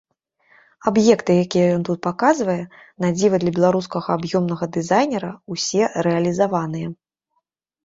Аб'екты, 0.91 1.31
якія 1.45 1.67
ён 1.75 1.83
тут 1.89 1.99
паказвае, 2.07 2.55
на 3.05 3.13
дзіва 3.19 3.35
для 3.45 3.51
беларускага 3.59 4.09
аб'ёмнага 4.19 4.65
дызайнера, 4.81 5.31
усе 5.59 5.83
рэалізаваныя. 6.11 6.87